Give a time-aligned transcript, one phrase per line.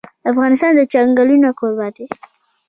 [0.31, 2.05] افغانستان د چنګلونه کوربه دی.